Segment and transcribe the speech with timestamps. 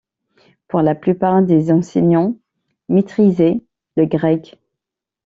[0.67, 2.35] Pour la plupart des enseignants
[2.89, 3.61] maîtrisaient
[3.97, 4.57] le grec.